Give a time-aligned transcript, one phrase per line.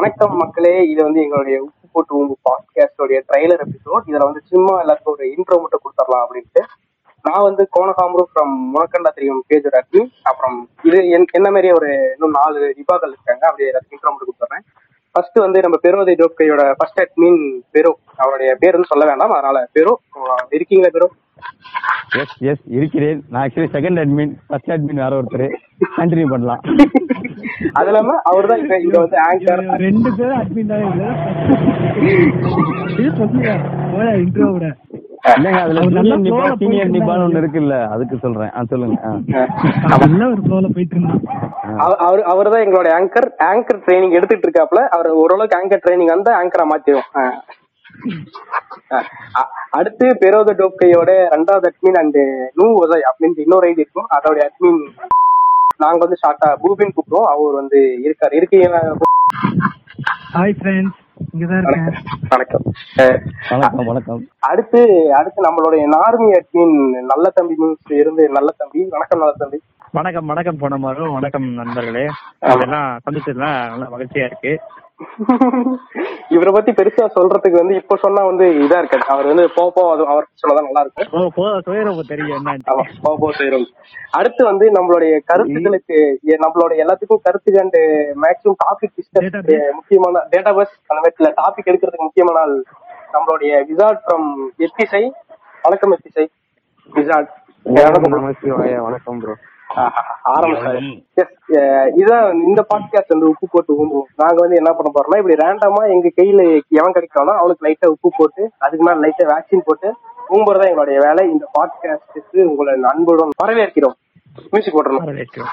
[0.00, 0.88] வணக்கம் மக்களே.
[0.88, 5.60] இது வந்து எங்களுடைய உப்பு போட்டு உங்க பாட்காஸ்டோடைய ட்ரைலர் எபிசோட் இதுல வந்து சும்மா எல்லாருக்கும் ஒரு இன்ட்ரோ
[5.60, 6.60] மட்டும் கொடுத்துடலாம் அப்படின்ட்டு.
[7.22, 12.30] நான் வந்து கோணகாமரு ஃப்ரம் முனக்கண்டா தெரியும் பேஜோட அட்மின் அப்புறம் இது என்- என்ன மாதிரியே ஒரு இன்னும்
[12.30, 14.62] நாலு டிபாக்கள் இருக்காங்க அப்படியே எல்லாத்துக்கும் இன்ட்ரோ மட்டும் கொடுத்துறேன்.
[15.12, 17.92] ஃபர்ஸ்ட் வந்து நம்ம பெரோதை டோப்கையோட ஃபர்ஸ்ட் அட்மின் பெரோ.
[18.16, 19.94] அவருடைய பேர் வந்து சொல்ல வேண்டாம் அதனால பெரோ.
[20.50, 21.08] இருக்கீங்களா பெரோ?
[22.18, 23.22] எஸ் எஸ் இருக்கிறேன்.
[23.30, 25.54] நான் actually second admin first admin வேற ஒருத்தர்.
[25.96, 26.60] கண்டினியூ பண்ணலாம்.
[27.78, 30.84] அது இல்லாம அவர் தான் இங்க வந்து ஆங்கர் ரெண்டு பேரும் அட்மின் தான்
[34.22, 34.66] இன்ட்ரோ விட.
[35.36, 37.42] இல்லைங்க அதுல அவர் நல்லா சீனியர் நிபா flow ல சீனியர் போயிட்டு நிபான்னு ஒண்ணு இருந்தாரு.
[37.42, 38.50] இருக்குல்ல அதுக்கு சொல்றேன்.
[38.56, 38.98] ஆ சொல்லுங்க.
[41.96, 46.66] அவர் அவர் தான் எங்களோட ஆங்கர் ஆங்கர் ட்ரைனிங் எடுத்துட்டு இருக்காப்ல அவர் ஓரளவுக்கு ஆங்கர் ட்ரைனிங் வந்து ஆங்கரா
[46.72, 47.08] மாத்திரும்
[49.78, 52.20] அடுத்து பெரோத டோப்கையோட ரெண்டாவது அட்மின் அண்ட்
[52.58, 54.08] நூ உதய் அப்படின்னு இன்னொரு ஐடி இருக்கும்.
[54.16, 54.80] அதோட அட்மின்
[55.78, 57.30] நாங்க வந்து ஷார்ட்டா பூபின் கூப்பிடுவோம்.
[57.34, 58.34] அவர் வந்து இருக்காரு.
[58.40, 58.80] இருக்கீங்களா?
[60.34, 61.02] ஹாய் ஃப்ரெண்ட்ஸ்
[62.30, 62.62] வணக்கம்.
[63.48, 63.86] வணக்கம்.
[63.86, 64.80] வணக்கம் அடுத்து
[65.18, 66.76] அடுத்து நம்மளுடைய நார்மி அட்மின்
[67.12, 68.80] நல்ல தம்பி நியூஸ் இருந்து நல்ல தம்பி.
[68.90, 69.58] வணக்கம் நல்ல தம்பி.
[69.92, 72.04] வணக்கம் வணக்கம் போன மாறும் வணக்கம் நண்பர்களே.
[72.40, 74.52] அதெல்லாம் சந்திச்சதுலாம் நல்ல மகிழ்ச்சியா இருக்கு.
[76.34, 79.04] இவரை பத்தி பெருசா சொல்றதுக்கு வந்து இப்ப சொன்னா வந்து இதா இருக்காது.
[79.14, 81.08] அவர் வந்து போ போ அது அவர் சொன்னதான் நல்லா இருக்கும்.
[81.66, 82.46] சுயரவு தெரியும்
[83.04, 83.28] போ போ
[84.18, 85.98] அடுத்து வந்து நம்மளுடைய கருத்துக்களுக்கு
[86.44, 87.80] நம்மளோட எல்லாத்துக்கும் கருத்து கண்டு
[88.24, 89.26] மேக்ஸிமம் டாபிக் டிஸ்கஸ்.
[89.78, 92.56] முக்கியமான டேட்டா பேஸ் அந்த மாதிரி டாபிக் எடுக்கிறதுக்கு முக்கியமான ஆள்
[93.16, 95.02] நம்மளுடைய விசார்ட் ஃப்ரம் எத்திசை
[95.62, 96.26] வணக்கம் எத்திசை
[96.92, 97.30] விசார்ட்
[98.86, 99.34] வணக்கம் ப்ரோ
[100.32, 100.80] ஆரம்பிச்சாரு
[102.00, 106.08] இதான் இந்த பாட்காஸ்ட் வந்து உப்பு போட்டு ஊம்புவோம் நாங்க வந்து என்ன பண்ண போறோம்னா இப்படி ரேண்டமா எங்க
[106.16, 109.88] கையில எவன் கிடைக்கிறானோ அவனுக்கு லைட்டா உப்பு போட்டு அதுக்கு மேல லைட்டா வேக்சின் போட்டு
[110.30, 111.24] ஊம்புறதா எங்களுடைய வேலை.
[111.30, 113.96] இந்த பாட்காஸ்டுக்கு உங்களை அன்புடன் வரவேற்கிறோம்.
[114.52, 115.52] மியூசிக் போட்டுருணும் வரவேற்கிறோம்.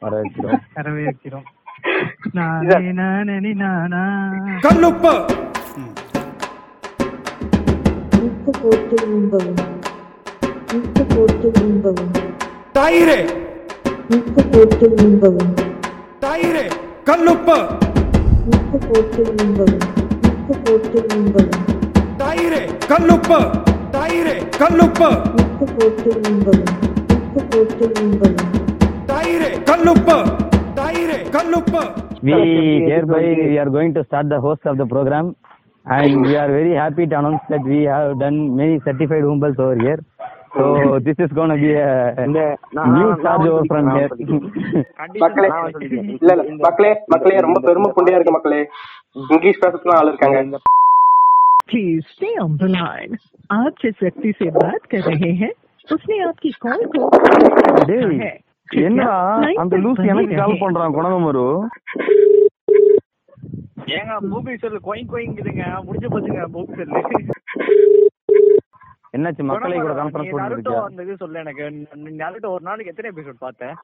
[0.00, 1.48] வர வைக்கிறோம் வரவே வைக்கிறோம்
[2.36, 3.52] நானே நானே?
[3.62, 4.02] நானா
[8.28, 9.62] உப்பு போட்டு ஊம்பவும்.
[14.15, 15.53] உப்பு போட்டு ஊம்பவும்
[18.51, 19.85] உப்பு போட்டு ஊம்பவும்
[20.25, 21.63] உப்பு போட்டு ஊம்பவும்
[22.21, 26.73] உப்பு போட்டு ஊம்பவும் உப்பு போட்டு ஊம்பவும்
[27.17, 28.43] உப்பு போட்டு ஊம்பவும்
[32.27, 32.35] we
[32.89, 35.25] hereby we are going to start the host of the program
[35.85, 39.77] and we are very happy to announce that we have done many certified humbles over
[39.77, 39.99] here
[40.53, 40.65] so
[40.99, 42.25] this is going to be a
[42.91, 44.09] new charge over from here
[45.23, 45.49] மக்களே
[46.15, 48.61] இல்ல இல்ல மக்களே மக்களே ரொம்ப பெருமை புண்டையா இருக்கு மக்களே
[49.27, 50.59] English பேசலாம் ஆள் இருக்காங்க
[51.69, 53.09] please stay on the line
[53.55, 55.49] आप जिस व्यक्ति से बात कर रहे हैं
[55.89, 57.01] उसने आपकी कॉल को
[57.89, 58.33] டேய் है
[58.83, 61.45] என்னடா line அந்த पर லூஸ் बने எனக்கு கால் रहिए। பண்றான் குணகமரு
[63.97, 66.93] ஏங்க மூவி செல் கோயிங் கோயிங்குதுங்க முடிஞ்சு போச்சுங்க மூவி செல்
[69.22, 69.44] என்னாச்சு?
[69.50, 70.56] மக்களை கூட கான்ஃபரன்ஸ் நருட்டோ
[70.86, 71.64] அந்த இது சொல்ல எனக்கு.
[72.22, 73.76] நருட்டோ ஒரு நாளைக்கு எத்தனை எபிசோட் பார்த்தேன்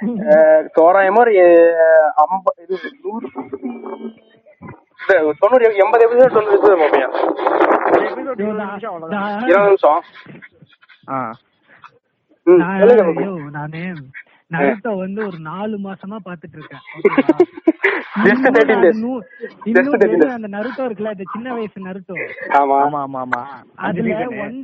[0.76, 1.32] தோராயமா ஒரு
[1.84, 3.26] அஹ், ஐம்ப- இது நூறு
[5.40, 7.04] தொண்ணூறு எண்பது எபிசோட் தொண்ணூறு எபிசோட் பார்ப்பேன்
[8.36, 8.96] இருபது நிமிஷம்
[9.44, 10.00] இருபது நிமிஷம்.
[13.54, 13.74] நான்
[14.50, 16.84] நருட்டோ வந்து ஒரு நாலு மாசமா பாத்துட்டு இருக்கேன்
[18.22, 18.96] Just 13 days.
[18.96, 19.20] இன்னும்
[19.76, 20.32] Just 13 days.
[20.36, 22.14] அந்த நருட்டோ இருக்குல்ல இந்த சின்ன வயசு நருட்டோ?
[22.58, 22.76] ஆமா.
[22.84, 23.40] ஆமா ஆமா ஆமா.
[23.86, 24.16] அதுல.
[24.44, 24.56] ஒன்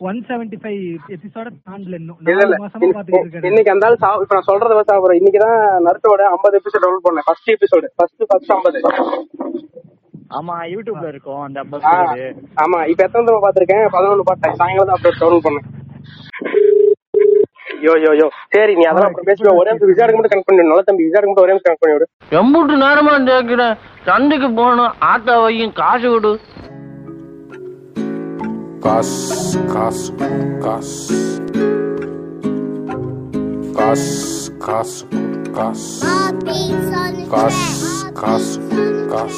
[0.00, 0.82] ஒன் செவன்டி ஃபைவ்
[1.16, 2.18] எபிசோட தாண்டல இன்னும்.
[2.24, 2.56] இல்ல இல்ல.
[2.56, 5.56] நாலு மாசமா பாத்துட்டு இருக்கேன் இன்னைக்கு அந்த ஆள் இப்ப நான் சொல்றத வச்சு இன்னைக்கு தான்
[5.86, 7.26] நருட்டோட ஐம்பது எபிசோட் டவுன்லோட் பண்ணேன்.
[7.28, 8.80] ஃபர்ஸ்ட் எபிசோடு ஃபர்ஸ்ட் ஃபர்ஸ்ட் ஐம்பது.
[10.30, 11.84] ஆமா யூடியூப்ல இருக்கும் அந்த ஐம்பது
[12.64, 12.78] ஆமா.
[12.92, 15.66] இப்ப எத்தனை தடவை பாத்திருக்கேன் பதினொன்னு பார்த்தேன் சாயங்காலம் அப்டேட் டவுன்லோட் பண்ணேன்.
[17.86, 20.84] யோ யோ யோ சரி நீ அதெல்லாம் அப்புறம் பேசுவேன் ஒரே நிமிஷம் விசாரிக்க மட்டும் கனெக்ட் பண்ணி நல்ல
[20.88, 22.08] தம்பி விசாரிக்க மட்டும் ஒரே நிமிஷம் கனெக்ட் பண்ணி விடு
[22.40, 23.74] எம்புட்டு நேரமா கேக்குறேன்
[24.08, 24.94] சந்தைக்கு போகணும்.
[25.12, 26.32] ஆட்டோ வையும் காசு கொடு.
[28.84, 29.10] Gas,
[29.72, 29.98] gas,
[30.64, 30.88] gas.
[33.76, 34.04] Gas,
[34.64, 34.92] gas,
[35.58, 35.82] gas.
[37.34, 37.58] Gas,
[38.22, 38.46] gas,
[39.12, 39.36] gas.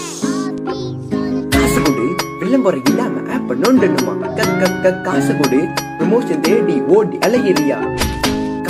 [1.54, 2.06] காசு கொடு.
[2.40, 5.60] விளம்பரம் இல்லாம ஆப்ப நோண்டணுமா க க க காசு கொடு.
[5.98, 7.78] ப்ரமோஷன் தேடி ஓடி அலையிறியா?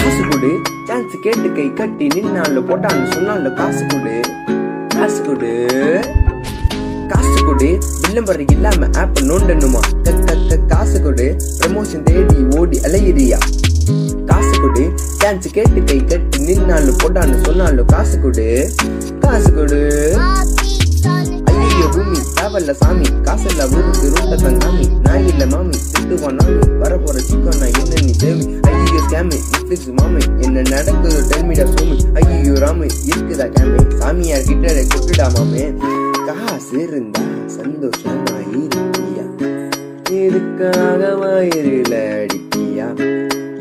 [0.04, 0.60] காசு கொடு.
[0.86, 4.20] சான்ஸ் கேட்டு கை கட்டி நின்னால போட்டான்னு சொன்னால காசு கொடு.
[4.88, 5.66] காசு கொடு.
[7.08, 7.78] காசு கொடு.
[8.08, 9.80] விளம்பரம் இல்லாம ஆப் நோண்டணுமா?
[10.02, 11.36] க காசு கொடு.
[11.58, 13.38] ப்ரமோஷன் தேடி ஓடி அலையிறியா?
[14.26, 14.92] காசு கொடு.
[14.94, 18.70] சான்ஸ் கேட்டு கை கட்டி நின்னாலும் போட்டான்னு சொன்னாலும் காசு கொடு.
[19.20, 20.16] காசு கொடு.
[21.94, 27.60] பூமி தேவல்ல சாமி காசல்ல ஊருக்கு ரூட்ட தங்காமி நான் இல்ல மாமி திட்டுவான் நாமி வர போற சிக்கன்
[27.60, 28.44] நான் என்ன நீ தேவி?
[28.70, 31.20] ஐயோ கேமி நெட்ஃபிளிக்ஸ் மாமி என்ன நடக்குது?
[31.30, 35.64] டெல்மிடா சோமி ஐயோ ராமி இருக்குதா கேமி சாமியார் கிட்ட கொட்டுடா மாமே.
[36.28, 37.24] காசு இருந்தா
[37.56, 39.26] சந்தோஷமா இருக்கியா?
[40.20, 42.43] எதுக்காக வயிறுல அடிக்கியா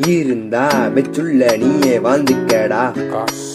[0.07, 2.83] இருந்தா வெச்சுள்ள நீயே வாழ்ந்துக்கடா.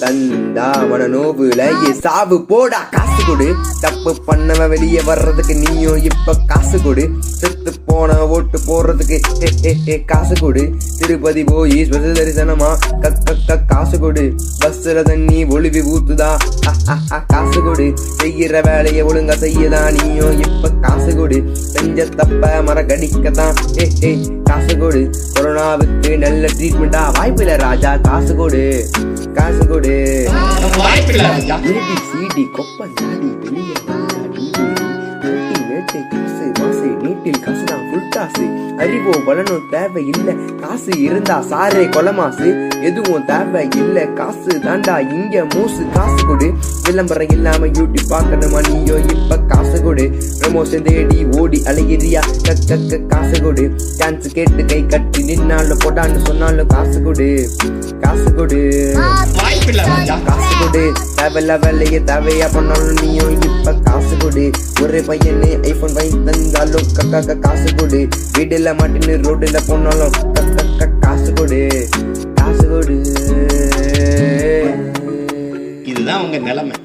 [0.01, 2.81] தந்தா மன நோவுல சாவு போடா.
[2.91, 3.55] காசு கொடு.
[3.81, 7.11] தப்பு பண்ணவ வெளியே வர்றதுக்கு நீயும் இப்ப காசு கொடு.
[7.21, 10.75] செத்து போன ஓட்டு போடுறதுக்கு காசு கொடு.
[10.99, 14.23] திருப்பதி போய் ஸ்பெஷல் தரிசனமா கக்க கக்க காசு கொடு.
[14.63, 16.31] பஸ்ல தண்ணி ஒளிவி ஊத்துதா.
[17.29, 17.87] காசு கொடு.
[18.19, 21.39] செய்யற வேலையை ஒழுங்கா செய்யதான் நீயும் இப்ப காசு கொடு?
[21.73, 24.11] செஞ்ச தப்ப மரக்கடிக்கத்தான் ஹே ஹே
[24.45, 25.03] காசு கொடு.
[25.35, 28.65] கொரோனாவுக்கு நல்ல ட்ரீட்மெண்டா வாய்ப்பில்ல ராஜா காசு கொடு.
[29.35, 29.97] காசு கொடு.
[32.11, 33.77] சிடி கொப்ப நாடி வெளியே
[37.25, 38.45] மேட்டை காசு தான் ஃபுல் காசு
[38.77, 40.33] அறிவோ பலனோ தேவை இல்ல.
[40.33, 42.69] காசு இருந்தா சாரே கொலமாசு.
[42.83, 44.07] எதுவும் தேவை இல்ல.
[44.07, 46.53] காசு தாண்டா இங்க மூசு காசு கொடு.
[46.83, 48.97] விளம்பரம் இல்லாம யூடியூப் பார்க்கணுமா நீயோ?
[48.99, 50.05] இப்ப காசு கொடு.
[50.41, 52.21] ப்ரமோஷன் தேடி ஓடி அலையிறியா?
[52.43, 53.75] கக் கக் கக் காசு கொடு.
[53.99, 57.49] டான்ஸ் கேட்டு கை கட்டி நின்னாலும் போடான்னு சொன்னாலும் காசு கொடு.
[58.01, 58.93] காசு கொடு.
[60.25, 60.93] காசு கொடு.
[61.17, 64.51] தேவையில்ல வேலையை தேவையா பண்ணாலும் நீயும் இப்ப காசு கொடு.
[64.83, 68.09] ஒரு பையனு ஐபோன் வாங்கி தந்தாலும் கக்கா காசு கொடு.
[68.39, 71.89] வீடுல மாட்டின்னு ரோடுல போனாலும் கக்க காசு கொடு.
[72.35, 72.97] காசு கொடு.
[75.85, 76.77] இதுதான் உங்க நிலைமை.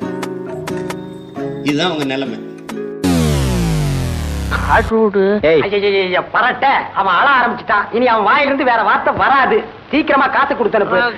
[1.64, 2.40] இதுதான் உங்க நிலைமை.
[6.34, 6.66] பரட்ட.
[6.94, 7.86] அவன் அழ ஆரம்பிச்சிட்டான்.
[7.92, 9.64] இனி அவன் வாயிலிருந்து வேற வார்த்தை வராது.
[9.92, 11.12] சீக்கிரமா காசு கொடுத்தனுப்பு.